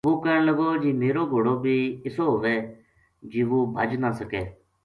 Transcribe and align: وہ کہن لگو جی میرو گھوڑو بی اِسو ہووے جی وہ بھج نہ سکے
وہ 0.07 0.13
کہن 0.23 0.39
لگو 0.49 0.69
جی 0.81 0.91
میرو 1.01 1.23
گھوڑو 1.31 1.55
بی 1.63 1.75
اِسو 2.05 2.25
ہووے 2.33 2.57
جی 3.31 3.41
وہ 3.49 3.59
بھج 3.75 3.89
نہ 4.03 4.09
سکے 4.19 4.43